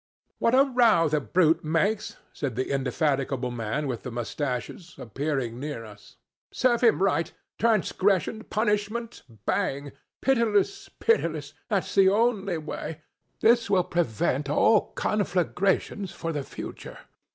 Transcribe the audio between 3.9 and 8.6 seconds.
the mustaches, appearing near us. 'Serve him right. Transgression